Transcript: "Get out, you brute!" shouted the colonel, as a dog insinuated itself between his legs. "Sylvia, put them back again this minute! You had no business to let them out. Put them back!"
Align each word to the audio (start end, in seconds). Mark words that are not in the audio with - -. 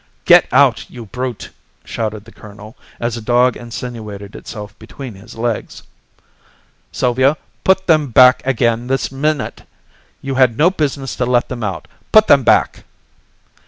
"Get 0.25 0.47
out, 0.51 0.89
you 0.89 1.05
brute!" 1.05 1.51
shouted 1.85 2.25
the 2.25 2.31
colonel, 2.31 2.75
as 2.99 3.17
a 3.17 3.21
dog 3.21 3.55
insinuated 3.55 4.35
itself 4.35 4.73
between 4.79 5.13
his 5.13 5.35
legs. 5.35 5.83
"Sylvia, 6.91 7.37
put 7.63 7.85
them 7.85 8.07
back 8.09 8.41
again 8.43 8.87
this 8.87 9.11
minute! 9.11 9.61
You 10.19 10.33
had 10.41 10.57
no 10.57 10.71
business 10.71 11.15
to 11.17 11.27
let 11.27 11.49
them 11.49 11.61
out. 11.61 11.87
Put 12.11 12.25
them 12.25 12.41
back!" 12.43 12.83